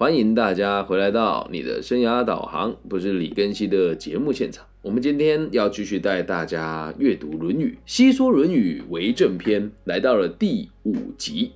[0.00, 4.66] 欢迎大家回来到你的生涯导航，不是李根熙的节目现场。
[4.80, 11.52] 我们今天要继续带大家阅读《论语》，细说《论语》为正篇，来到了第五集。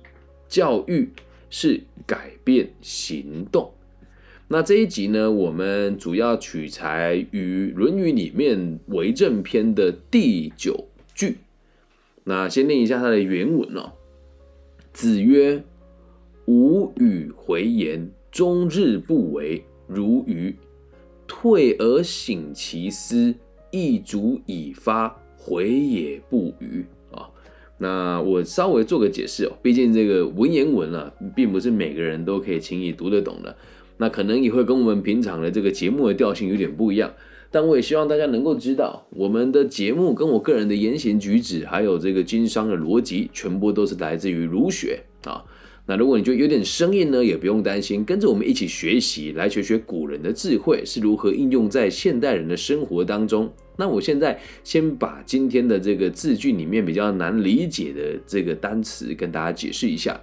[0.47, 1.09] 教育
[1.49, 3.71] 是改变行动。
[4.47, 11.37] 那这一集呢，我们主要取材于《论语》里面为正篇的第九句。
[12.25, 13.93] 那先念一下它的原文哦。
[14.93, 15.63] 子曰
[16.45, 20.51] ：“吾与回言。”终日不为，如鱼；
[21.25, 23.33] 退而省其思，
[23.71, 27.29] 亦足以发，回也不愚啊。
[27.77, 33.55] 那我稍微做个解释哦，毕竟这个文言文啊，并不是每个人都可以轻易读得懂的。
[33.95, 37.13] 那可能也会跟我们平常的这个节目的调性有点不一样，
[37.49, 45.45] 但我也希望大家能够知道，我们的节目跟我个人的言行举止，还有这个经商的逻辑，全部都是来自于儒学啊。
[45.87, 53.53] 那如果你就有点生硬呢，也不用担心，跟着我们一起学习，来学学古人的智慧是如何应用在现代人的生活当中。
[53.77, 60.19] 那我现在先把今天的这个字句里面比较难理解的这个单词跟大家解释一下。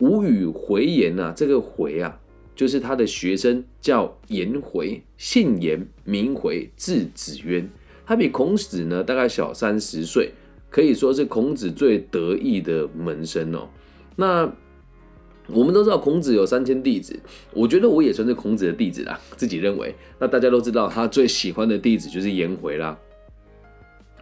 [0.00, 2.20] 吴语回言呐，这个回啊，
[2.54, 7.66] 就是他的学生叫颜回，姓颜，名回，字子渊。
[8.04, 10.30] 他比孔子呢大概小三十岁，
[10.68, 13.68] 可以说是孔子最得意的门生哦。
[14.20, 14.52] 那
[15.46, 17.16] 我们都知道孔子有三千弟子，
[17.52, 19.94] 我觉得我也算是孔子的弟子啦，自己认为。
[20.18, 22.98] 那大家都知道他最喜欢的弟子就是颜回啦，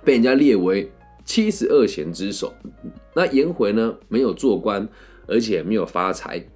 [0.04, 0.92] 被人家列为
[1.24, 2.52] 七十二贤之首。
[3.14, 4.86] 那颜回呢，没有做官，
[5.26, 6.46] 而且没有发财，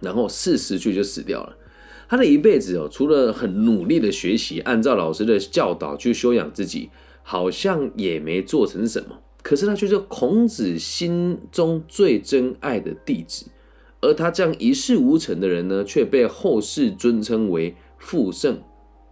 [0.00, 1.56] 然后四十岁就死掉了。
[2.06, 6.90] 他的一辈子哦，除了很努力的学习，按照老师的教导去修养自己，
[7.22, 9.18] 好像也没做成什么。
[9.42, 13.46] 可是他却是孔子心中最珍爱的弟子，
[14.00, 18.60] 而他这样一事无成的人呢，却被后世尊称为复圣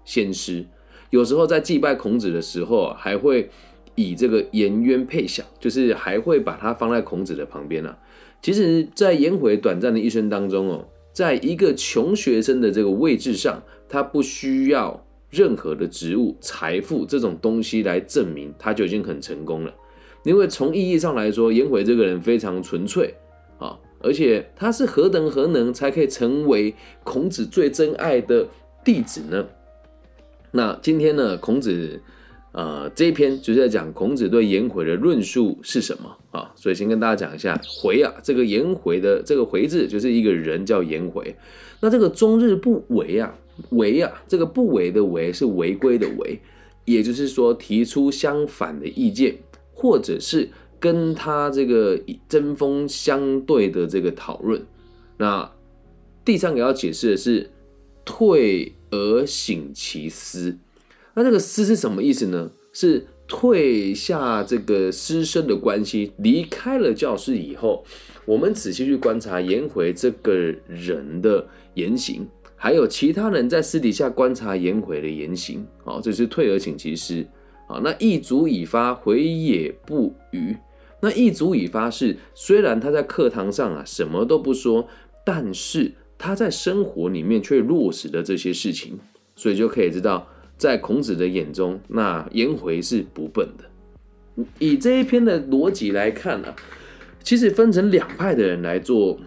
[0.04, 0.66] 先师。
[1.10, 3.48] 有时候在祭拜孔子的时候，还会
[3.94, 7.98] 以这个颜渊配享，就是还会把他放在孔子的旁边啊。
[8.42, 19.74] 其实，在颜回短暂的一生当中哦，在一个穷学生的这个位置上，他不需要任何的职务、财富这种东西来证明，他就已经很成功了。
[20.26, 23.14] 因为从意义上来说，颜回这个人非常纯粹
[23.60, 28.48] 啊，而且他是何等何能才可以成为孔子最珍爱的
[28.84, 29.46] 弟子呢？
[30.50, 32.00] 那今天呢，孔子
[32.50, 36.50] 呃这一篇就是在讲孔子对颜回的论述是什么啊？
[36.56, 41.36] 所以先跟大家讲一下回啊，这个颜回的这个回字就是一个人叫颜回。
[41.80, 43.32] 那这个终日不为啊，
[43.70, 46.40] 为啊，这个不为的为是违规的违，
[46.84, 49.36] 也就是说提出相反的意见。
[49.78, 50.48] 或者是
[50.80, 54.64] 跟他这个针锋相对的这个讨论，
[55.18, 55.52] 那
[56.24, 57.50] 第三个要解释的是
[58.06, 60.56] 退而省其思。
[61.14, 62.50] 那这个思是什么意思呢？
[62.72, 67.84] 是退下这个师生的关系，离开了教室以后，
[68.24, 77.24] 我们仔细去观察颜回这个人的言行，还有其他人在私底下观察颜回的言行，好，这是退而省其思。
[77.68, 80.56] 啊，那一足以发，回也不语。
[81.00, 84.88] 那一足以发是，虽然他在课堂上啊什么都不说，
[85.24, 88.98] 但是他在生活里面却落实了这些事情，
[89.34, 90.26] 所以就可以知道，
[90.56, 94.44] 在孔子的眼中，那颜回是不笨的。
[94.58, 96.54] 以这一篇的逻辑来看呢，
[97.22, 99.18] 其实分成两派的人来做。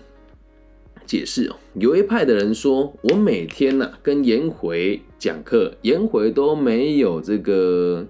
[1.06, 8.06] 解释哦，有一派的人说，我每天呢跟颜回讲课，颜回都没有这个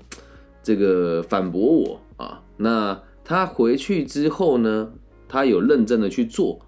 [0.63, 2.41] 这个反驳我啊。
[2.57, 4.91] 那他回去之后呢，
[5.27, 6.59] 他有认真的去做，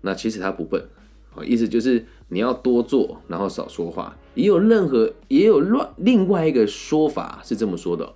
[0.00, 0.88] 那其实他不笨
[1.34, 1.44] 啊。
[1.44, 4.16] 意思就是你要多做，然后少说话。
[4.34, 8.12] 也有任何也有乱另外一个说法是这么说的，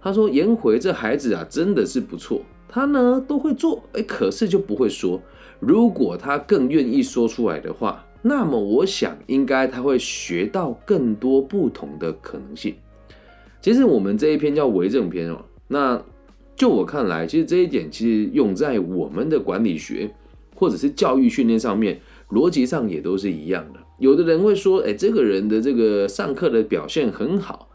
[0.00, 5.20] 他说颜回这孩子啊真的是不错，他呢都会做，哎，可是就不会说。
[5.58, 12.74] 如果他更愿意说出来的话，那么我想应该他会学到更多不同的可能性。
[13.60, 16.02] 其实我们这一篇叫为政篇哦，那
[16.56, 20.14] 就我看来，其实这一点其实用在我们的管理学
[20.54, 23.80] 或者是教育训练上面，逻辑上也都是一样的。
[23.98, 27.68] 有的人会说，哎，这个人的这个上课的表现很好，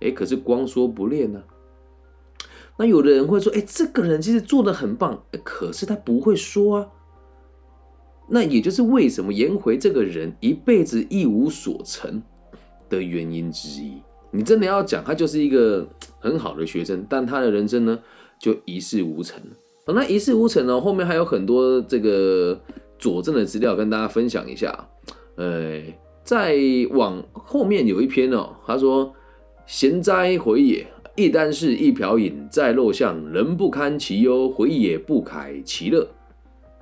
[0.00, 1.42] 哎，可是光说不练呢。
[2.78, 6.88] 那有的人会说，哎，这个人其实做的很棒，可是他不会说啊。
[8.28, 12.22] 那也就是为什么颜回这个人一辈子一无所成
[12.88, 14.00] 的原因之一。
[14.32, 15.86] 你真的要讲，他就是一个
[16.18, 17.98] 很好的学生，但他的人生呢，
[18.40, 19.40] 就一事无成。
[19.86, 22.58] 那一事无成呢，后面还有很多这个
[22.98, 24.88] 佐证的资料跟大家分享一下。
[25.36, 25.80] 呃，
[26.22, 26.56] 在
[26.92, 29.12] 往后面有一篇哦，他说
[29.66, 30.86] ：“贤哉回也，
[31.16, 36.08] 一箪食，一瓢饮，在陋巷，人不堪其忧，回也不慨其乐。”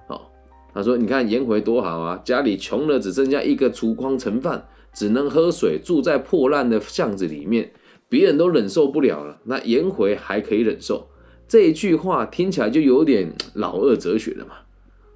[0.06, 0.30] 好，
[0.74, 7.72] 他说：“你看颜回多好啊，家里穷了，只剩下一个橱筐盛饭，只能喝水，住在破烂的巷子里面，
[8.08, 11.08] 别人都忍受不了了，那颜回还可以忍受。”
[11.48, 14.52] 这一句话听起来就有点老二哲学了嘛。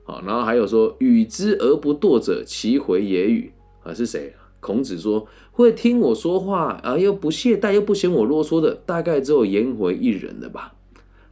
[0.03, 3.53] 好，然后还有说“与之而不惰者，其回也与”
[3.85, 4.35] 啊，是谁？
[4.61, 10.75] 孔子说会听我说话啊，又不懈怠，又不嫌我啰嗦的，大概只有颜回一人了吧。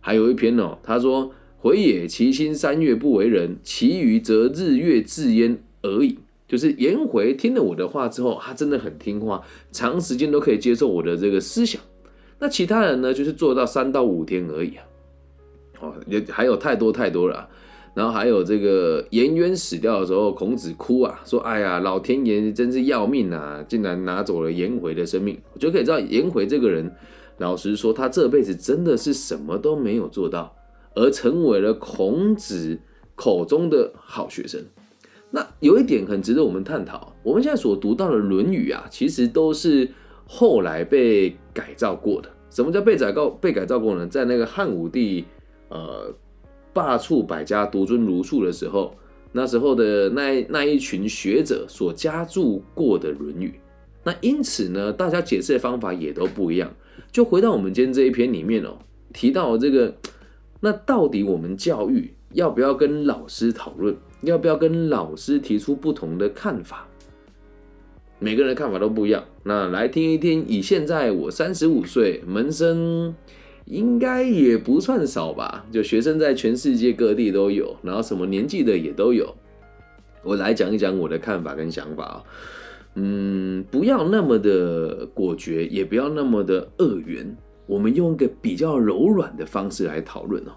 [0.00, 6.18] 还有一篇哦，他说：“回也，其心三月不为人，其余则日月自焉而已。”
[6.52, 11.80] 就是颜回听了我的话之后，他真的很听话，长时间都可以接受我的这个思想。
[12.40, 14.84] 那其他人呢，就是做到三到五天而已啊。
[15.80, 17.48] 哦，也还有太多太多了，
[17.94, 26.94] 然后还有这个颜渊死掉的时候，孔子哭啊，说：“哎呀，老天爷真是要命啊，竟然拿走了颜回的生命。”我就可以知道颜回这个人，
[27.38, 30.54] 老实说，他这辈子真的是什么都没有做到，
[30.94, 32.78] 而成为了孔子
[33.14, 34.62] 口中的好学生。
[35.32, 39.90] 那有一点很值得我们探讨，我们现在所读到的《论语》啊，其实都是
[40.24, 42.28] 后来被改造过的。
[42.50, 43.28] 什么叫被改造？
[43.28, 44.06] 被改造过呢？
[44.06, 45.24] 在那个汉武帝。
[45.74, 46.14] 呃，
[46.74, 48.94] 罢黜百家，独尊儒术的时候，
[49.32, 53.48] 那时候的那那一群学者所加注过的《论语》，
[54.04, 56.70] 那因此呢，大家解释的方法也都不一样。
[57.10, 58.76] 就回到我们今天这一篇里面哦，
[59.14, 59.94] 提到这个，
[60.60, 63.96] 那到底我们教育要不要跟老师讨论？
[64.22, 66.88] 要不要跟老师提出不同的看法？
[68.18, 69.22] 每个人的看法都不一样。
[69.44, 73.14] 那来听一听，以现在我三十五岁，门生。
[73.66, 79.32] 应该也不算少吧，就学生在全世界各地都有，然后什么年纪的也都有。
[80.24, 82.24] 我来讲一讲我的看法跟想法啊，
[82.96, 87.36] 嗯，不要那么的果决，也不要那么的恶缘，
[87.66, 90.52] 我们用一个比较柔软的方式来讨论哦。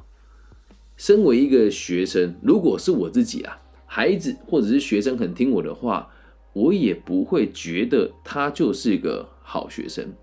[0.97, 6.09] 身为一个学生，如果是我自己啊，孩子或者是学生很听我的话，
[6.53, 10.13] 我也不会觉得他就是一个好学生。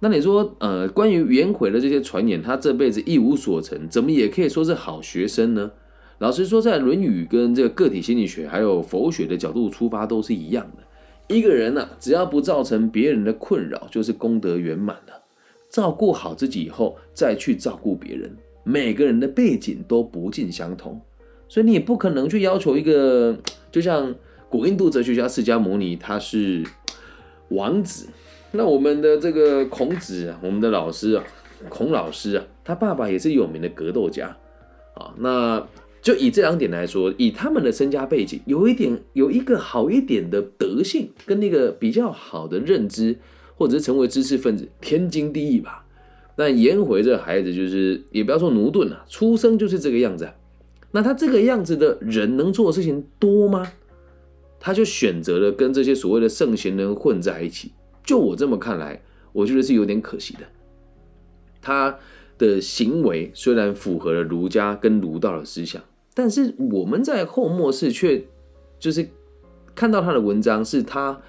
[0.00, 5.70] 那你说，呃，关于颜回的这些传言，他这辈子一无所成，怎么也可以说是好学生呢？
[6.18, 11.34] 老实说，在《论语》跟这个个体心理学还有佛学的角度出发，都是一样的。
[11.34, 15.22] 一个人呢，只要不造成别人的困扰，就是功德圆满了。
[15.70, 18.36] 照顾好自己以后，再去照顾别人。
[18.64, 21.00] 每个人的背景都不尽相同，
[21.48, 23.38] 所以你也不可能去要求一个，
[23.70, 24.14] 就像
[24.48, 26.64] 古印度哲学家释迦牟尼，他是
[27.50, 28.08] 王子。
[28.52, 31.24] 那我们的这个孔子，我们的老师啊，
[31.68, 34.36] 孔老师啊，他爸爸也是有名的格斗家
[34.94, 35.12] 啊。
[35.18, 35.66] 那
[36.00, 43.18] 就以这两点来说，以他们的身家背景，有一点有一个好一点的德性，跟那个比较好的认知，
[43.56, 45.83] 或者是成为知识分子，天经地义吧。
[46.36, 50.28] 那颜回这孩子就是，也不要说奴钝了，出生就是这个样子。
[50.90, 53.72] 那他这个样子的人能做的事情多吗？
[54.60, 57.72] 他就选择了跟这些所谓的圣贤人混在一起。
[58.04, 59.02] 就我这么看来，
[59.32, 60.40] 我觉得是有点可惜的。
[61.60, 61.98] 他
[62.36, 65.82] 的行为虽然符合了儒家跟儒道的思想，
[66.14, 68.24] 但是我们在后末世却
[68.78, 69.08] 就是
[69.74, 71.20] 看到他的文章，是他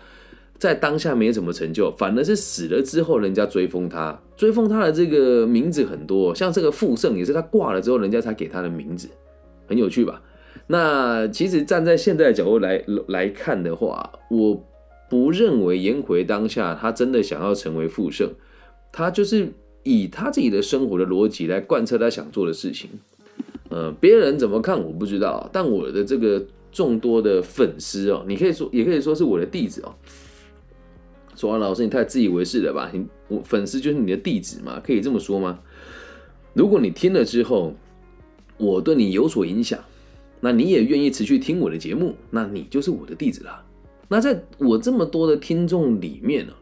[0.58, 9.10] 在当下没什么成就，反而是死了之后，人家追封他，追封他的这个名字很多，像这个傅盛也是他挂了之后，人家才给他的名字，
[9.68, 10.22] 很有趣吧？
[10.68, 14.64] 那其实站在现在的角度来来看的话，我。
[15.08, 18.28] 不认为颜回当下他真的想要成为富圣，
[18.92, 22.90] 他就是以他自己的生活的逻辑来贯彻他想做的事情。
[23.70, 29.94] 呃，别人怎么看我不知道，但我的这个众多的粉丝哦，你可以说也可以说是我的弟子哦。
[31.36, 32.90] 说完老师，你太自以为是了吧？
[32.94, 35.60] 你我粉丝就是你的弟子嘛，可以这么说吗？
[36.54, 37.74] 如果你听了之后，
[38.58, 39.80] 我对你有所影响，
[40.40, 43.62] 那你也愿意持续听我的节目，那你就是我的弟子了。
[44.08, 46.54] 那在我这么多的听众里面呢，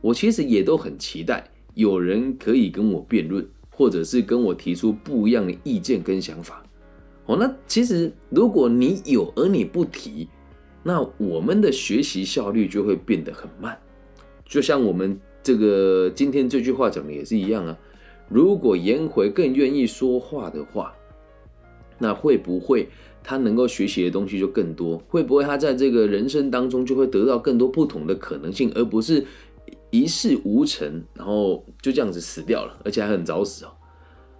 [0.00, 6.64] 我其实也都很期待有人可以跟我辩论，或者是跟我提出不一样的意见跟想法。
[7.26, 10.28] 哦，那其实如果你有而你不提，
[10.82, 13.78] 那我们的学习效率就会变得很慢。
[14.48, 17.78] 就像我们这个今天这句话讲的也是一样啊。
[18.28, 20.92] 如果颜回更愿意说话的话，
[21.98, 22.88] 那会不会？
[23.22, 29.22] 他能够学习的东西就更多，会不会他在这个人生当中就会得到更多不同的可能性，而不是
[29.90, 33.72] 一事无成，然后就这样子死掉了，而且还很早死哦。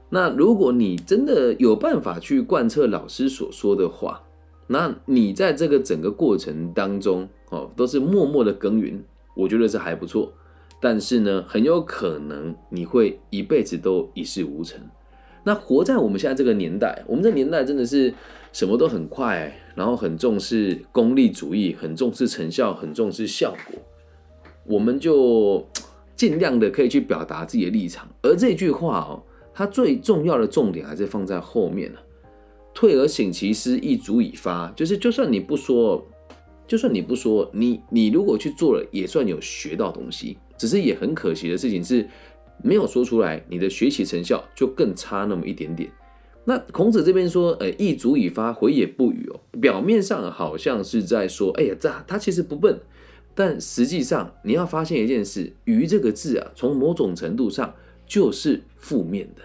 [0.09, 4.23] 那如果你真的有办法去贯彻老师所说的话，
[4.67, 9.05] 那你在这个整个过程当中哦，都是默默的耕耘，
[9.39, 10.33] 我觉得是还不错。
[10.81, 14.81] 但是呢，很有可能你会一辈子都一事无成。
[15.45, 18.13] 那活在我们现在这个年代，我们这年代真的是
[18.53, 23.81] 什么都很快，然后很重视功利主义，很重视成效，很重视效果。
[24.67, 25.67] 我们就
[26.15, 28.09] 尽量的可以去表达自己的立场。
[28.23, 29.23] 而这句话哦，
[29.55, 31.91] 它最重要的重点还是放在后面。
[32.75, 34.71] 退而省其思，亦足以发。
[34.77, 36.07] 就是就算你不说，
[36.69, 40.37] 就算你不说，你你如果去做了，也算有学到东西。
[40.59, 42.07] 只是也很可惜的事情是，
[42.63, 45.91] 没有说出来，你的学习成效就更差那么一点点。
[46.45, 49.41] 那孔子这边说，呃，一足以发，回也不语哦。
[49.61, 52.81] 表面上好像是在说，哎呀，这他其实不笨，
[53.35, 57.75] 但实际上你要发现一件事，愚这个字啊，从某种程度上
[58.07, 59.43] 就是负面的。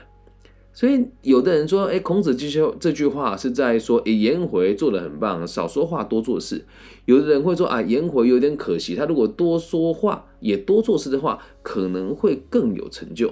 [0.75, 6.65] 所以有的人说，哎，孔子这些这句话是在说，哎，颜回做的很棒，少说话多做事。
[7.05, 13.31] 有的人会说，啊，颜回有点可惜，他如果多说话也多做事的话，可能会更有成就。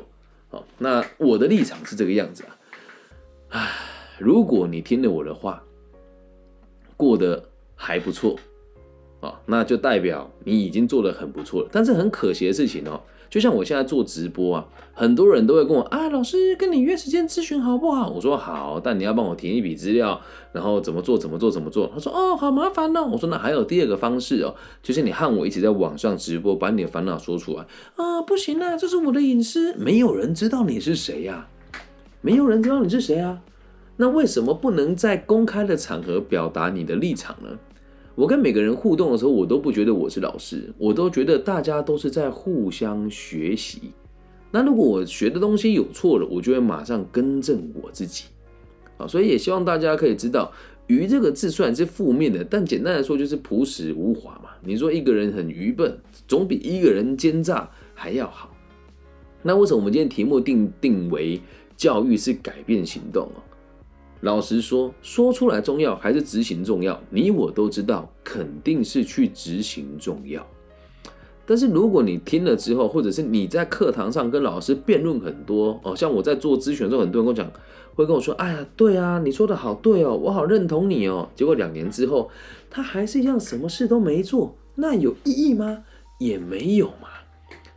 [0.49, 2.57] 好，那我的立场是这个样子啊。
[3.49, 3.69] 唉，
[4.19, 5.63] 如果你听了我的话，
[6.95, 7.43] 过得
[7.73, 8.35] 还不错，
[9.19, 11.69] 啊，那就代表你已经做得很不错了。
[11.71, 13.01] 但是很可惜的事情哦。
[13.31, 18.09] 就像我现在做直播啊，很多人都会跟我啊，老师跟你约时间咨询好不好？
[18.09, 20.19] 我说好，但你要帮我填一笔资料，
[20.51, 21.89] 然后怎么做怎么做怎么做？
[21.93, 23.07] 他说哦，好麻烦哦。
[23.09, 31.47] 我说那还有第二个方式哦，就是你和我一起在网上直播，把你的烦恼说出来啊，不行啊，这是我的隐私，没有人知道你是谁呀，
[32.19, 33.39] 没有人知道你是谁啊，
[33.95, 37.57] 那为什么不能在公开的场合表达你的立场呢？
[38.21, 43.93] 我跟每个人互动的时候，我都不觉得我是老师，我都觉得大家都是在互相学习。
[44.51, 48.25] 那如果我学的东西有错了，我就会马上更正我自己。
[48.97, 50.53] 啊，所以也希望大家可以知道
[50.85, 54.51] ，“愚”这个字虽然是负面的，但简单来说就是朴实无华嘛。
[54.63, 55.97] 你说一个人很愚笨，
[56.27, 58.55] 总比一个人奸诈还要好。
[59.41, 61.41] 那为什么我们今天题目定定为
[61.75, 63.41] “教育是改变行动”啊？
[64.21, 67.01] 老实说，说出来重要还是执行重要？
[67.09, 70.45] 你我都知道，肯定是去执行重要。
[71.45, 77.51] 但是如果你听了之后，或者是你在课堂上跟老师辩论很多哦，像我在做咨询的时候，很多人跟我讲，
[77.95, 82.29] 会跟我说：“哎呀，对啊，你说的好对哦，我好认同你哦。”结果两年之后，
[82.69, 85.83] 他还是一样什么事都没做，那有意义吗？
[86.19, 87.09] 也没有嘛。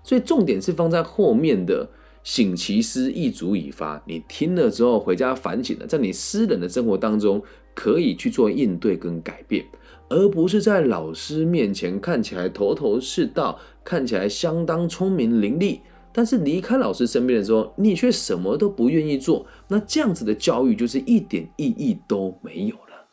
[0.02, 1.88] 所以重点是放在后面的。
[2.24, 4.02] 醒其思，亦足以发。
[4.06, 7.40] 你听了之后回家反省了，在你私人的生活当中
[7.74, 9.64] 可以去做应对跟改变，
[10.08, 15.80] 而不是在老师面前看起来头头是道，看起来相当聪明伶俐，
[16.14, 19.46] 但是离开老师身边的时候，你却什么都不愿意做。
[19.68, 23.06] 那这样子的教育就是一点意义都没有了。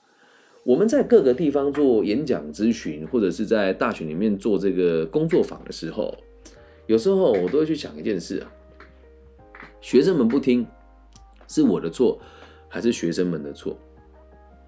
[0.64, 6.16] 我们在各个地方做演讲咨询，或者是在大学里面做这个工作坊的时候，
[6.88, 8.48] 有时候我都会去想一件事啊。
[9.82, 10.66] 学生们不听，
[11.48, 12.20] 是我的错，
[12.70, 13.76] 还是学生们的错？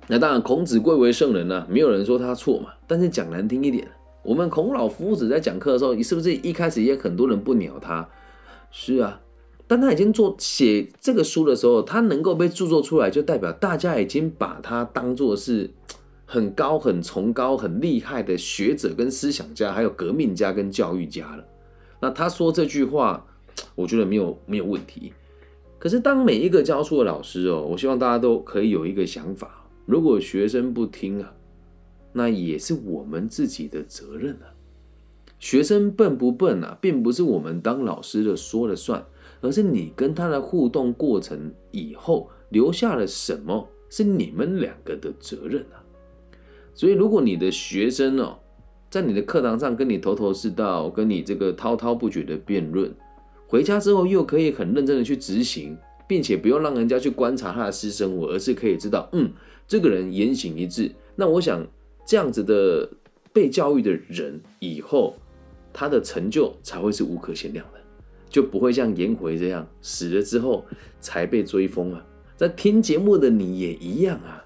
[0.07, 2.71] 那当然，孔子贵为圣人呢，没有人说他错嘛。
[2.87, 3.87] 但是讲难听一点，
[4.23, 8.09] 我们孔老夫子在讲课的时候，是不是一开始也很多人不鸟他？
[8.71, 9.21] 是啊，
[9.67, 15.69] 但他已经做写这个书的时候，他能够被著作出来，就代表大家已经把他当做是
[16.25, 21.45] 很高、很崇高、很厉害的学者跟思想家，还有革命家跟教育家了。
[22.01, 23.25] 那他说这句话。
[23.75, 25.13] 我觉得没有没有问题，
[25.79, 31.33] 可是当每一个教书的老师哦，我希望大家都可以有一个想法：如果学生不听啊，
[32.13, 34.53] 那也是我们自己的责任啊。
[35.39, 39.05] 学生笨不笨啊，并不是我们当老师的说了算，
[39.41, 45.83] 而是你跟他的互动过程以后留下了什么，是你们两个的责任啊。
[46.73, 48.39] 所以，如果你的学生哦，
[48.89, 52.89] 在你的课堂上跟你头头是道，跟你这个滔滔不绝的辩论。
[53.53, 59.31] 回家之后又可以很认真的去执行，并且不用让人家去观察他的私生活，而是可以知道，嗯，
[59.67, 60.91] 这个人言行一致。
[61.15, 61.63] 那我想
[62.03, 62.89] 这样子的
[63.31, 65.15] 被教育的人，以后
[65.71, 67.79] 他的成就才会是无可限量的，
[68.27, 70.65] 就不会像颜回这样死了之后
[70.99, 72.03] 才被追封啊。
[72.35, 74.43] 在听节目的你也一样啊，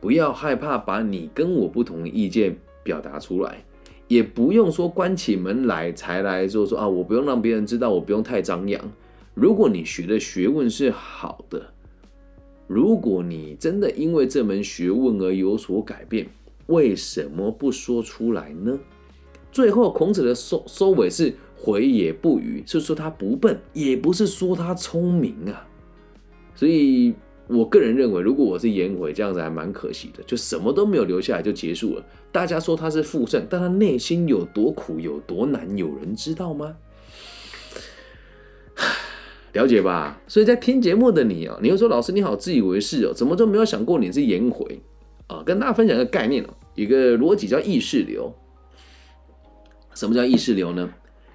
[0.00, 3.64] 不要害怕把你跟我不同的意见表达出来。
[4.10, 8.92] 也不用说关起门来才来说说啊，我不用让别人知道，我不用太张扬。
[9.34, 11.72] 如果你学的学问是好的，
[12.66, 16.26] 如果你真的因为这门学问而有所改变，
[16.66, 18.76] 为什么不说出来呢？
[19.52, 25.68] 最后孔子的收收尾是回也不语，是说他不笨，也不是说他聪明啊。
[26.56, 27.14] 所以
[27.50, 32.04] 我个人认为，如果我是颜回，这样子还蛮可惜的，就什么都没有留下来就结束了。
[32.30, 36.76] 大家说他是负盛，但他内心有多苦有多难，有人知道吗？
[39.52, 40.20] 了解吧？
[40.28, 44.80] 所以在听节目的你啊，你又说老师你好自以为是哦，怎么都没有想过你是颜回
[45.26, 45.42] 啊？
[45.44, 48.32] 跟大家分享一个概念哦，一个逻辑叫意识流。
[49.94, 50.88] 什么叫意识流呢？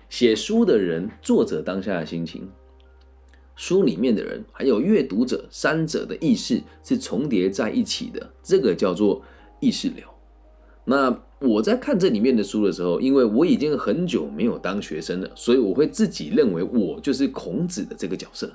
[0.08, 2.50] 写书的人，作者当下的心情。
[3.56, 9.22] 书里面的人还有阅读者三者的意识是重叠在一起的，这个叫做
[9.62, 10.04] 意识流。
[10.84, 18.52] 那我在看这里面的书的时候，因为我已经很久没有当学生了，所以我会自己认为我就是孔子的这个角色。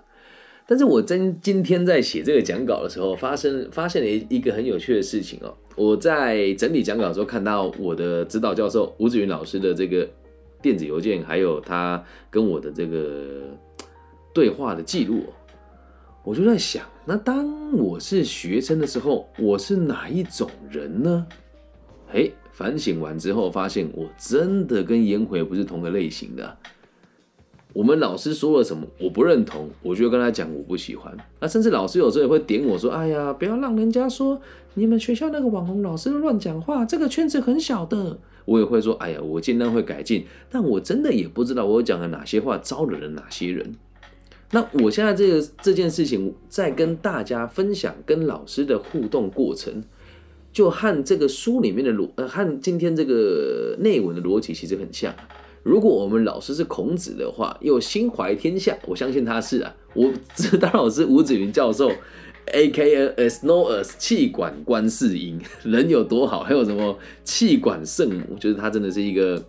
[0.67, 5.53] 但是我真今天在写这个讲稿的时候，发生发现了一个很有趣的事情哦。
[5.77, 10.09] 我在整理讲稿的时候，看到我的指导教授吴子云老师的这个
[10.63, 13.57] 电子邮件，还有他跟我的这个。
[14.41, 15.27] 对话的记录，
[16.25, 21.27] 我就在想，那当我是学生的时候，我是哪一种人呢？
[22.11, 26.57] 哎，反省完之后，发现我真的跟颜回不是同个类型的。
[27.75, 31.15] 我们老师说了什么，我不认同，我就跟他讲我不喜欢。
[31.39, 34.41] 那甚至老师有时候也会点我说：“哎呀，不要让人家说
[34.73, 43.77] 你们学校那个网红老师乱讲话，这个圈子很小的。”我也会说：“哎呀，我尽量会改进。”但我真的也不知道我讲了哪些话招惹了哪些人。
[44.53, 49.85] 那我现在这个这件事情在跟大家分享，跟老师的互动过程，
[50.53, 55.15] 就和这个书里面的逻呃和今天这个内文的逻辑其实很像。
[55.63, 59.73] 如果我们老师是孔子的话，又心怀天下，我相信他是啊。
[59.95, 61.93] 我知道老师吴子云教授
[62.47, 69.41] ，A K N S N O S 气管观世音，人有多好，还有什么气管圣母，就是他真的是一个。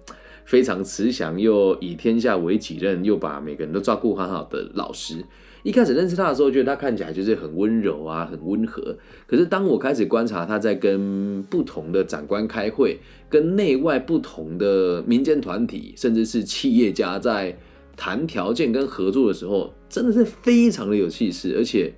[0.52, 5.24] 非常慈祥又以天下为己任，又把每个人都照顾很好的老师。
[5.64, 8.98] 一开始认识他的时候，觉得他看起来就是很温柔啊，很温和。
[9.26, 12.98] 可是当我开始观察他在跟不同的长官开会，
[13.30, 17.58] 跟内外不同的民间团体，甚至是企业家在
[17.96, 21.94] 谈条件跟合作的时候，真的是非常的有气势，而且。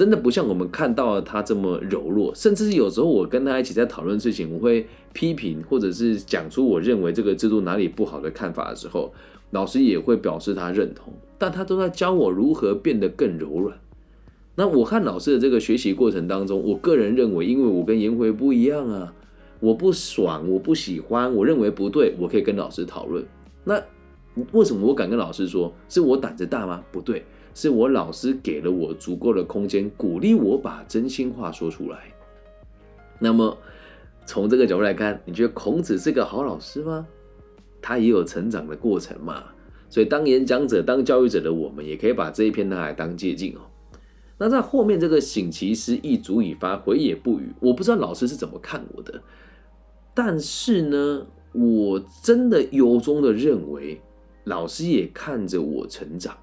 [0.00, 9.12] 真的不像我们看到他这么柔弱，甚至是有时候我跟他一起在讨论事情，我会批评或者是讲出我认为这个制度哪里不好的看法的时候，
[9.50, 13.78] 老师也会表示他认同，但他都在教我如何变得更柔软。
[14.54, 19.12] 那我和老师的这个学习过程当中，我个人认为，因为我跟颜回不一样啊，
[19.60, 23.22] 我不爽，我不喜欢，我认为不对，我可以跟老师讨论。
[23.64, 23.78] 那
[24.52, 25.70] 为什么我敢跟老师说？
[25.90, 26.82] 是我胆子大吗？
[26.90, 27.22] 不对。
[27.60, 31.98] 是我老师给了我足够的空间，鼓励我把真心话说出来。
[33.18, 33.58] 那么，
[34.24, 37.06] 从这个角度来看，你觉得孔子是个好老师吗？
[37.82, 39.44] 他也有成长的过程嘛。
[39.90, 43.60] 所以，当演讲者、当教育者的我们，也可以把这一篇拿来当借鉴哦。
[44.38, 49.20] 那在后面这个“醒其师，亦足以发，回也不语”，我不知道老师是怎么看我的，
[50.14, 54.00] 但是呢，我真的由衷的认为，
[54.44, 56.34] 老师也看着我成长。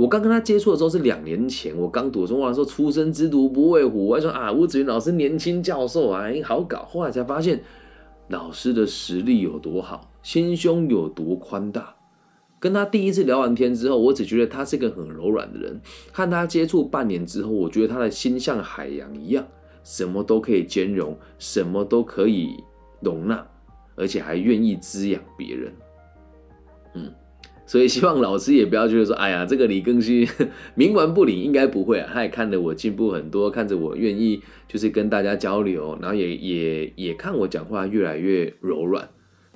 [0.00, 6.86] 我刚跟他接触的时候是两年前，我刚读中，我说出生之犊不畏虎，我还说啊，吴子云老师年轻教授啊，好搞。
[6.86, 7.62] 后来才发现，
[8.28, 11.94] 老师的实力有多好，心胸有多宽大。
[12.58, 15.78] 跟他第一次聊完天之后，我只觉得他是个很柔软的人。
[16.12, 19.46] 和他接触半年之后，我觉得他的心像海洋一样，
[19.84, 22.56] 什么都可以兼容，什么都可以
[23.02, 23.46] 容纳，
[23.96, 25.72] 而且还愿意滋养别人。
[26.94, 27.12] 嗯。
[27.70, 30.26] 所以希望老师也不要觉得说，哎呀，这个李庚希
[30.76, 32.04] 冥顽不灵，应该不会。
[32.12, 39.08] 他也看着我进步很多，看着我愿意就是跟大家交流，然后也也也看我讲话越来越柔软。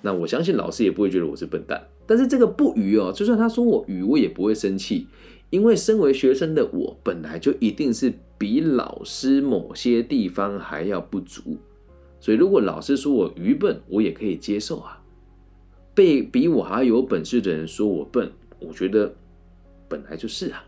[0.03, 1.89] 那我相信老师也不会觉得我是笨蛋。
[2.07, 5.09] 但是这个不愚哦，就算他说我愚，我也不会生气，
[5.51, 11.59] 因为身为学生的我本来就一定是比老师某些地方还要不足。
[12.21, 15.01] 所以如果老师说我愚笨，我也可以接受啊。
[15.95, 19.15] 被比我还有本事的人说我笨，我觉得
[19.89, 20.65] 本来就是啊，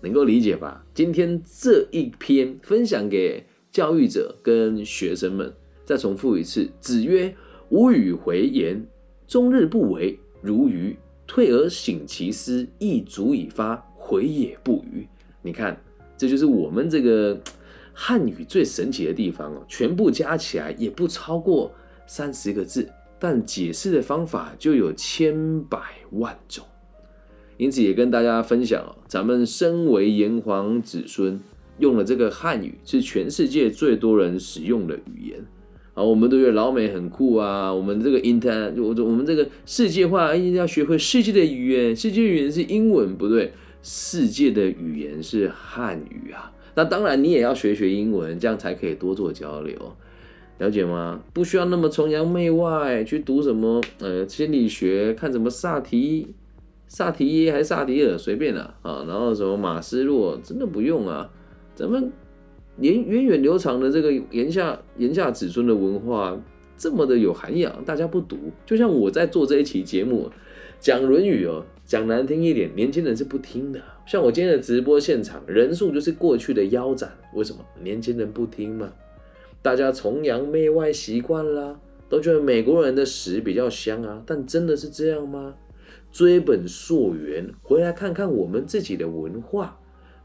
[0.00, 0.84] 能够理解吧？
[0.94, 5.52] 今天这一篇分享给教育者跟学生们，
[5.84, 7.34] 再重复一次：子曰
[7.68, 8.86] ：“吾与回言，
[9.26, 10.96] 终日不为，如鱼；
[11.26, 15.06] 退而省其思，亦足以发，回也不愚。”
[15.42, 15.78] 你看，
[16.16, 17.38] 这就是我们这个
[17.92, 21.70] 汉语最神奇的地方哦，全部加起来也不超过
[22.06, 22.88] 三十个字。
[23.18, 25.78] 但解释的方法就有千百
[26.12, 26.64] 万种，
[27.56, 31.40] 因此也跟大家分享哦，咱们身为炎黄子孙，
[31.78, 35.44] 用了这个汉语是全世界最多人使用的语言
[35.94, 36.02] 啊。
[36.02, 46.52] 我们都觉得老美很酷啊，我们这个 inter，我我们这个世界化，一定要学会世界的语言，世界语言是英文不对，世界的语言是汉语啊。
[46.76, 49.96] 那当然你也要学学英文，这样才可以多做交流，
[50.58, 51.20] 了解吗？
[51.32, 56.28] 不需要那么崇洋媚外去读什么呃心理学，看什么萨提
[56.88, 61.30] 萨提耶还是萨提尔，随便了啊，然后什么马斯洛，真的不用啊，
[61.74, 62.12] 咱们
[62.78, 66.40] 源源远流长的这个炎下炎下子孙的文化。
[66.76, 68.36] 这么的有涵养，大家不读，
[68.66, 70.28] 就像我在做这一期节目
[70.80, 73.80] 讲《论语》哦，讲难听一点，年轻人是不听的。
[74.04, 77.60] 像我今天的直播现场人数就是过去的腰斩，为什么？
[77.80, 78.92] 年轻人不听嘛，
[79.64, 85.54] 大家崇洋媚外习惯啦，都觉得美国人的屎比较香啊，但真的是这样吗？
[86.12, 89.80] 追本溯源，回来看看我们自己的文化。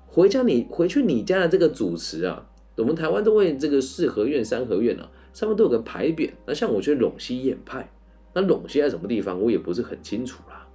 [0.08, 5.10] 回家你回去你家的这个主持啊，我们台湾都会这个四合院、三合院啊。
[5.32, 7.90] 上面都有个牌匾，那像我觉得陇西堰派，
[8.34, 10.68] 那陇西在什么地方，我也不是很清楚啦。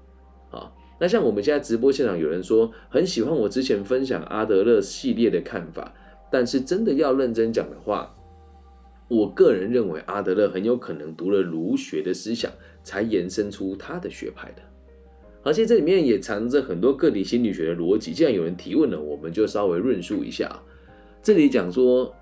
[0.50, 5.92] 啊，那像我们现在直播现场有人说很喜欢我之前分享阿德勒系列的看法，
[6.32, 8.14] 但是真的要认真讲的话，
[9.08, 12.50] 我个人认为阿德勒很有可能读了儒学的思想，
[12.82, 14.62] 才延伸出他的学派的，
[15.42, 18.12] 而且这里面也藏着很多个体心理学的逻辑。
[18.12, 20.50] 既然有人提问了，我们就稍微论述一下。
[21.22, 22.14] 这里讲说。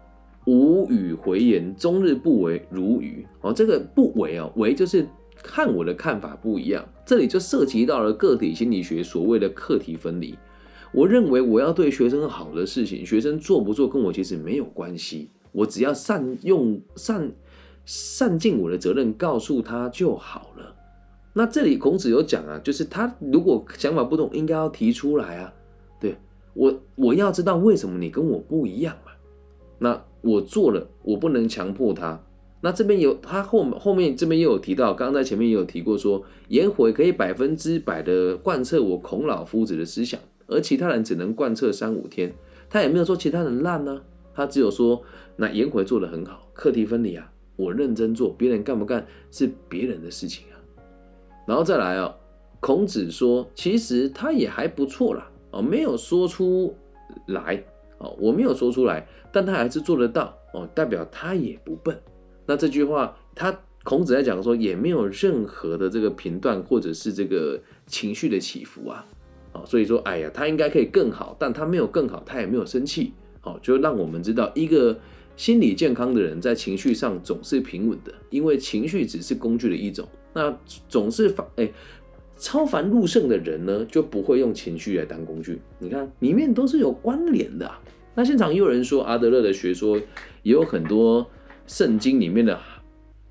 [0.45, 3.25] 无语回言，终日不为如语。
[3.43, 5.07] 哦，这个不为啊，为就是
[5.41, 6.85] 看我的看法不一样。
[7.07, 10.37] 这里就涉及到了个体心理学所谓的课题分离。
[10.93, 15.31] 我认为我要对学生好的事情，学生做不做跟我其实没有关系。
[15.53, 17.33] 我只要善用善
[17.85, 20.75] 善尽我的责任，告诉他就好了。
[21.35, 25.53] 那这里孔子有讲啊，就是他如果想法不同，应该要提出来啊。
[26.01, 26.17] 对
[26.55, 29.13] 我，我要知道为什么你跟我不一样嘛。
[29.79, 30.05] 那。
[30.25, 32.23] 我做了，我不能强迫他。
[32.61, 42.33] 那这边有他后后面这边又有提到，刚刚在前面也有提过，说颜回可以百分之百的贯彻我孔老夫子的思想，而其他人只能贯彻三五天。
[42.71, 44.01] 他也没有说其他人烂呢，
[44.35, 45.03] 他只有说
[45.37, 50.55] 那颜回做的很好，课题分离啊，我认真做，别人干不干是别人的事情啊。
[51.47, 52.15] 然后再来啊，
[52.61, 56.77] 孔子说其实他也还不错啦，哦，没有说出
[57.27, 57.63] 来。
[57.99, 61.97] 哦，我没有说出来，但他还是做得到哦，代表他也不笨。
[62.45, 69.07] 那这句话，他孔子在讲说，也没有任何的这个评断或者是这个情绪的起伏啊，
[69.53, 74.99] 哦，所以说，哎呀，他应该可以更好，但他没有更好，他也没有生气，哦，就让我们知道，一个
[75.37, 80.57] 心理健康的人在情绪上总是平稳的，因为情绪只是工具的一种，那
[80.89, 81.71] 总是发哎。
[82.39, 85.61] 超凡入圣的人呢，就不会用情绪来当工具。
[85.79, 87.71] 你看，里面都是有关联的。
[88.17, 89.97] 那现场也有人说，阿德勒的学说
[90.43, 91.25] 也有很多
[91.69, 92.59] 圣经里面的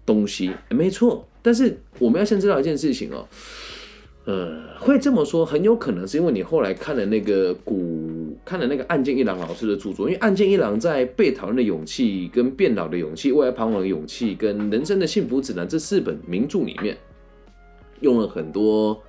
[0.05, 1.27] 东西，没错。
[1.41, 3.27] 但是我们要先知道一件事情哦，
[4.23, 16.97] 呃，会这么说，很有可能是因为你后来看了那个古，看了那个岸见一郎老师的著作，因为岸见一郎在《被讨厌的勇气》、跟《变老的勇气》、《未来彷徨的勇气》跟《人生的幸福指南》这四本名著里面。
[17.99, 18.99] 用了很多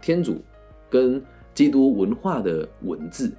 [0.00, 0.42] 天主
[0.88, 1.22] 跟
[1.54, 3.30] 基督文化的文字，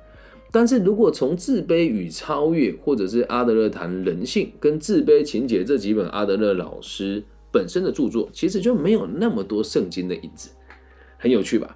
[0.51, 10.51] 但是如果从自卑与超越，或者是阿德勒谈人性跟自卑情节这几本阿德勒老师本身的著作，其实就没有那么多圣经的影子，
[11.17, 11.75] 很有趣吧？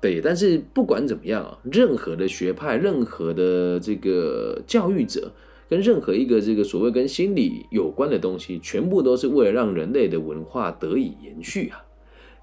[0.00, 5.32] 对，但是不管怎么样啊，任何的学派，任何的这个教育者，
[5.68, 11.82] 跟任何一个这个所谓跟心理有关的东西，全部都是为了让人类的文化得以延续啊。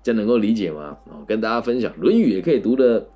[0.04, 0.98] 这能够理解吗？
[1.06, 3.08] 哦，跟大家分享，《论语》也可以读得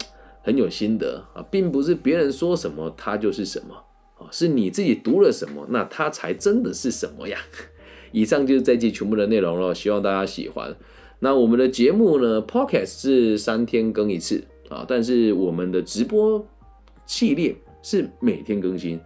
[0.41, 3.75] 很有心得啊，并不是别人说什么它就是什么
[4.17, 7.37] 啊，是你自己读了什么，那它才真的是什么呀。
[8.13, 10.75] 以上就是这季全部的内容了，希望大家喜欢。
[11.21, 16.47] 那我们的节目呢，Podcast 是三天更一次啊，但是我们的直播
[17.05, 17.53] 系列
[17.83, 18.97] 是每天更新。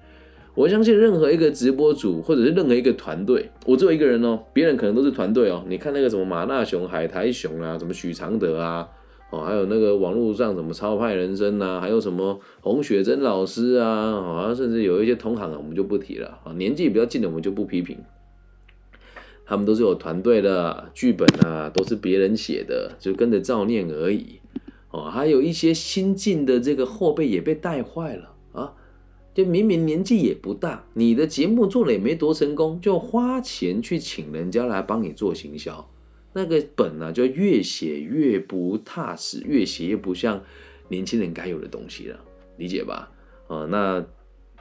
[0.53, 5.63] 我相信任何一个直播主，或者是任何一个团队，我只有一个人哦，别人可能都是团队哦。
[5.67, 8.87] 你看那个什么马纳熊、海苔熊啊，什么许常德啊，
[9.31, 16.53] 哦，还有那个网络上什么超派人生啊，还有什么洪雪珍老师啊，好像甚至有一些同行啊，我们就不提了啊。
[16.53, 17.97] 年纪比较近的，我们就不批评。
[19.45, 24.39] 他们都是有团队的，剧本啊都是别人写的，就跟着照念而已。
[24.91, 28.73] 哦，还有一些新进的这个后辈也被带坏了啊。
[29.33, 35.89] 就明明年纪也不大，你的节目做了也没多成功，就花钱去请人家来帮你做行销，
[36.33, 40.43] 那个本呢就越写越不踏实，越写越不像
[40.89, 42.19] 年轻人该有的东西了，
[42.57, 43.11] 理解吧？
[43.47, 44.05] 啊，那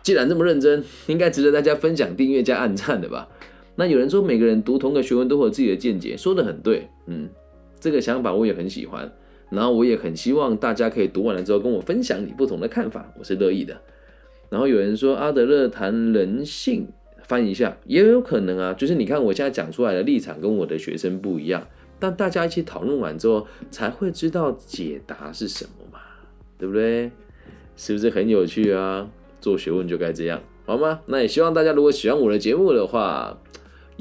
[0.03, 3.29] 既然这么认真，应该值得大家分享、订阅加按赞的吧？
[3.75, 7.29] 那有人说每个人读同个学问都会有自己的见解，说的很对，嗯，
[7.81, 9.11] 这个想法我也很喜欢，
[9.51, 13.81] 然后我也很希望大家可以读完了之后跟我分享你不同的看法，我是乐意的。
[14.51, 16.87] 然后有人说阿德勒谈人性，
[17.23, 18.75] 翻一下也有可能啊。
[18.75, 21.67] 就是你看我现在讲出来的立场跟我的学生不一样，
[21.99, 25.99] 但大家一起讨论完之后，才会知道解答是什么嘛，
[26.59, 27.11] 对不对？
[27.75, 29.09] 是不是很有趣啊？
[29.41, 31.01] 做学问就该这样，好吗？
[31.07, 33.42] 那也希望大家如果喜欢我的节目的话，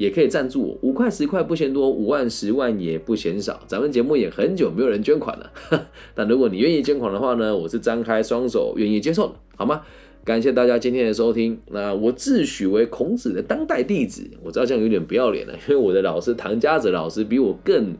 [0.02, 3.62] 也可以赞助我，五块十块不嫌多，五万十万也不嫌少。
[3.68, 5.52] 咱们节目也很久没有人捐款了，
[6.12, 9.82] 但如果你愿意捐款的话呢，我是张开双手愿意接受的，好吗？
[10.24, 11.56] 感谢大家今天的收听。
[11.70, 17.96] 那我自诩为孔子的当代弟子，我知道这样有点不要脸了，因为我的老师唐家泽老师比我更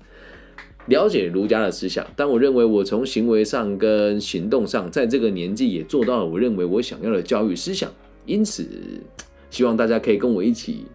[0.87, 7.89] 了解儒家的思想，但我认为我从行为上跟行动上，在这个年纪也做到了我认为我想要的教育思想。
[8.27, 8.67] 因此，
[9.51, 10.87] 希望大家可以跟我一起。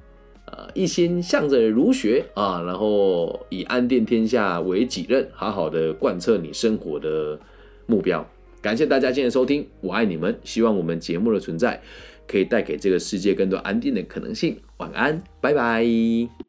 [0.51, 7.37] 呃，一心向着儒学啊，然后以安定天下为己任，好好的贯彻你生活的
[7.85, 8.25] 目标。
[8.61, 10.37] 感谢大家今天收听，我爱你们。
[10.43, 11.81] 希望我们节目的存在
[12.27, 14.57] 可以带给这个世界更多安定的可能性。
[14.77, 16.46] 晚安，拜拜。